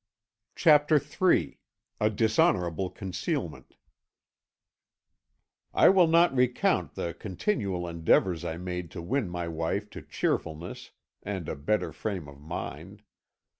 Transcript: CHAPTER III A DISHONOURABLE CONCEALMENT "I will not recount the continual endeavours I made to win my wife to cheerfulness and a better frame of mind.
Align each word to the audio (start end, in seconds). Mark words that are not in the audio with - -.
CHAPTER 0.55 0.99
III 0.99 1.59
A 1.99 2.09
DISHONOURABLE 2.09 2.89
CONCEALMENT 2.89 3.75
"I 5.75 5.89
will 5.89 6.07
not 6.07 6.33
recount 6.35 6.95
the 6.95 7.13
continual 7.13 7.87
endeavours 7.87 8.43
I 8.43 8.57
made 8.57 8.89
to 8.97 9.01
win 9.03 9.29
my 9.29 9.47
wife 9.47 9.91
to 9.91 10.01
cheerfulness 10.01 10.89
and 11.21 11.47
a 11.47 11.55
better 11.55 11.93
frame 11.93 12.27
of 12.27 12.41
mind. 12.41 13.03